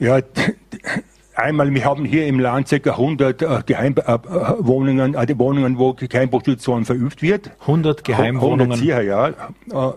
[0.00, 0.18] Ja,
[1.40, 2.90] einmal, wir haben hier im Land ca.
[2.90, 7.50] 100 äh, Geheimwohnungen, äh, Wohnungen, wo Geheimprostitution verübt wird.
[7.60, 8.72] 100 Geheimwohnungen?
[8.72, 9.28] 100 sicher, ja.
[9.28, 9.92] Äh,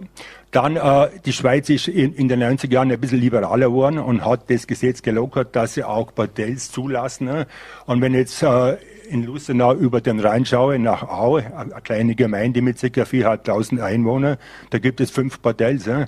[0.53, 4.23] dann, äh, die Schweiz ist in, in, den 90er Jahren ein bisschen liberaler geworden und
[4.23, 7.25] hat das Gesetz gelockert, dass sie auch Bordells zulassen.
[7.25, 7.47] Ne?
[7.87, 8.77] Und wenn jetzt äh,
[9.09, 12.85] in Lustenau über den Rhein schaue, nach Aue, eine kleine Gemeinde mit ca.
[12.85, 14.37] 4.500 Einwohnern,
[14.69, 15.87] da gibt es fünf Bordells.
[15.87, 16.07] Ne?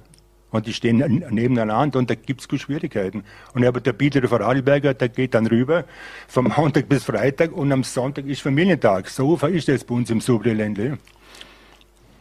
[0.55, 0.97] Und die stehen
[1.29, 3.23] nebeneinander und da gibt's es Schwierigkeiten.
[3.53, 5.83] Und aber der Peter Vorarlberger, der geht dann rüber
[6.27, 9.09] vom Montag bis Freitag und am Sonntag ist Familientag.
[9.09, 10.97] So ist das bei uns im Subriländle.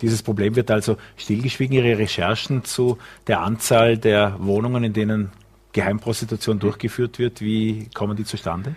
[0.03, 1.77] Dieses Problem wird also stillgeschwiegen.
[1.77, 5.31] Ihre Recherchen zu der Anzahl der Wohnungen, in denen
[5.73, 8.75] Geheimprostitution durchgeführt wird, wie kommen die zustande?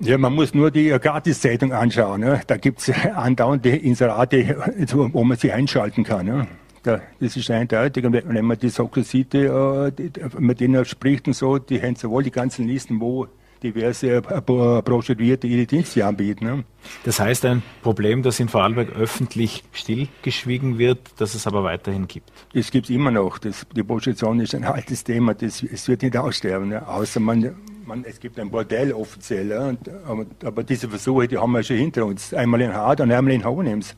[0.00, 2.22] Ja, man muss nur die Gratiszeitung anschauen.
[2.22, 2.40] Ne?
[2.46, 4.56] Da gibt es andauernde Inserate,
[4.92, 6.26] wo man sie einschalten kann.
[6.26, 6.46] Ne?
[6.82, 8.04] Da, das ist eindeutig.
[8.04, 9.92] Und wenn man die sieht, äh,
[10.38, 13.28] mit denen spricht und so, die haben sowohl die ganzen Listen, wo
[13.62, 16.44] diverse Prostituierte ihre Dienste anbieten.
[16.44, 16.64] Ne?
[17.04, 22.32] Das heißt, ein Problem, das in Vorarlberg öffentlich stillgeschwiegen wird, das es aber weiterhin gibt.
[22.54, 23.38] Das gibt es immer noch.
[23.38, 26.86] Das, die Prostitution ist ein altes Thema, das, es wird nicht aussterben, ne?
[26.86, 27.54] außer man,
[27.84, 29.50] man, es gibt ein Bordell offiziell.
[29.50, 29.68] Ja?
[29.68, 32.32] Und, aber, aber, diese Versuche, die haben wir schon hinter uns.
[32.32, 33.94] Einmal in Hart und einmal in Hohenems.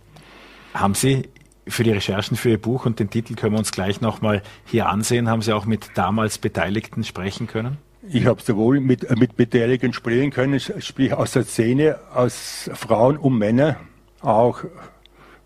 [0.74, 1.28] Haben Sie
[1.66, 4.88] für die Recherchen für Ihr Buch und den Titel können wir uns gleich nochmal hier
[4.88, 5.28] ansehen.
[5.28, 7.78] Haben Sie auch mit damals Beteiligten sprechen können?
[8.08, 13.16] Ich habe sowohl mit, äh, mit Beteiligten sprechen können, sprich aus der Szene, aus Frauen
[13.16, 13.76] und Männern,
[14.20, 14.64] auch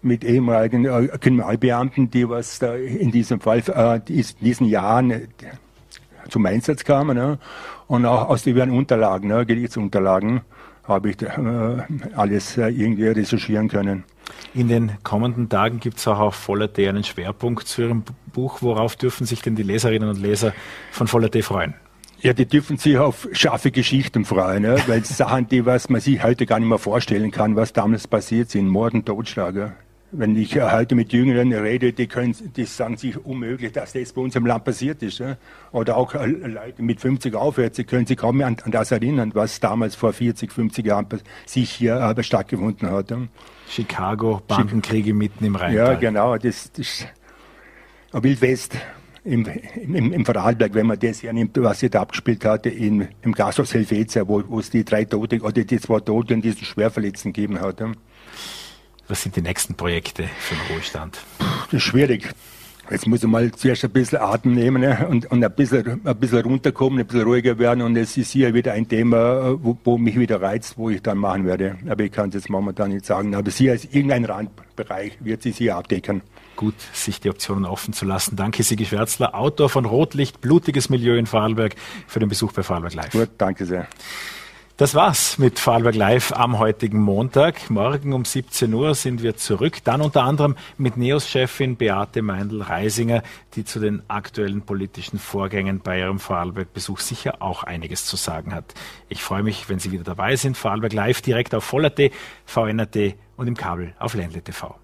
[0.00, 5.28] mit ehemaligen äh, Kriminalbeamten, die was da in diesem Fall, äh, in diesen Jahren
[6.30, 7.38] zum Einsatz kamen, ne?
[7.88, 9.46] und auch aus diversen Unterlagen, ne?
[9.46, 10.40] Gerichtsunterlagen,
[10.87, 11.28] habe ich äh,
[12.14, 14.05] alles äh, irgendwie recherchieren können.
[14.55, 18.62] In den kommenden Tagen gibt es auch auf Voller.at einen Schwerpunkt zu Ihrem Buch.
[18.62, 20.53] Worauf dürfen sich denn die Leserinnen und Leser
[20.91, 21.74] von Voller.at freuen?
[22.20, 24.76] Ja, die dürfen sich auf scharfe Geschichten freuen, ne?
[24.87, 28.51] weil Sachen, die was man sich heute gar nicht mehr vorstellen kann, was damals passiert
[28.51, 29.76] sind, Morden, Totschlag.
[30.12, 34.20] Wenn ich heute mit Jüngeren rede, die, können, die sagen sich unmöglich, dass das bei
[34.20, 35.22] uns im Land passiert ist.
[35.72, 38.92] Oder auch äh, Leute mit 50 aufwärts, die können sich kaum mehr an, an, das
[38.92, 41.07] erinnern, was damals vor 40, 50 Jahren
[41.44, 43.12] sich hier äh, stattgefunden hat.
[43.68, 45.74] Chicago, Bandenkriege mitten im Rhein.
[45.74, 47.07] Ja, genau, das, das
[48.12, 48.76] Wildwest
[49.26, 49.44] im,
[49.74, 53.74] im, im Vorarlberg, wenn man das hernimmt, was sie da abgespielt hatte, in, im Gasthaus
[53.74, 57.61] Helvetia, wo, wo es die drei Tote oder die zwei Tote und diesen Schwerverletzten gegeben
[57.61, 57.82] hat.
[59.09, 61.18] Was sind die nächsten Projekte für den Ruhestand?
[61.38, 62.28] Das ist schwierig.
[62.90, 66.16] Jetzt muss ich mal zuerst ein bisschen Atem nehmen ne, und, und ein, bisschen, ein
[66.16, 67.82] bisschen runterkommen, ein bisschen ruhiger werden.
[67.82, 71.18] Und es ist hier wieder ein Thema, wo, wo mich wieder reizt, wo ich dann
[71.18, 71.76] machen werde.
[71.88, 73.34] Aber ich kann es jetzt momentan nicht sagen.
[73.34, 76.22] Aber sie als irgendein Randbereich wird sie hier abdecken.
[76.54, 78.36] Gut, sich die Optionen offen zu lassen.
[78.36, 81.74] Danke, Sigi Schwärzler, Autor von Rotlicht, blutiges Milieu in Vorarlberg,
[82.07, 83.11] für den Besuch bei Vorarlberg Live.
[83.11, 83.88] Gut, danke sehr.
[84.78, 87.70] Das war's mit Vorarlberg Live am heutigen Montag.
[87.70, 89.78] Morgen um 17 Uhr sind wir zurück.
[89.84, 93.22] Dann unter anderem mit NEOS-Chefin Beate Meindl-Reisinger,
[93.54, 98.74] die zu den aktuellen politischen Vorgängen bei ihrem Vorarlberg-Besuch sicher auch einiges zu sagen hat.
[99.08, 100.58] Ich freue mich, wenn Sie wieder dabei sind.
[100.58, 102.12] Vorarlberg Live direkt auf Voller.t,
[102.44, 104.76] VNRT und im Kabel auf Ländle TV.